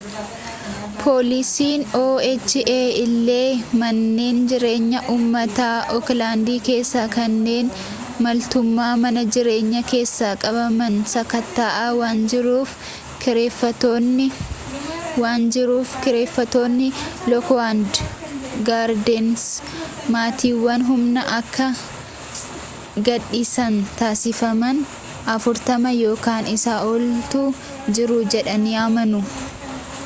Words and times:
poolisiin 1.01 1.81
oha 1.99 2.69
illee 3.03 3.49
manneen 3.81 4.39
jireenyaa 4.51 5.03
uummataa 5.15 5.77
ooklaandi 5.95 6.55
keessaa 6.69 7.05
kanneen 7.15 7.69
maltummaa 8.27 8.89
mana 9.03 9.23
jireenyaa 9.35 9.83
keessa 9.91 10.31
qabaman 10.45 10.95
sakatta'aa 11.13 11.91
waan 11.99 12.23
jiruuf 15.53 15.99
kireeffattoonni 16.01 16.87
lookwud 17.33 18.03
gaardeensi 18.71 20.09
maatiiwwan 20.17 20.87
humnaan 20.89 21.31
akka 21.41 21.69
gadhiisan 23.09 23.79
taasifaman 24.01 24.83
40 25.37 25.95
ykn 26.15 26.53
isaa 26.57 26.79
oltu 26.95 27.45
jiru 27.99 28.21
jedhanii 28.37 28.79
amanu 28.87 29.25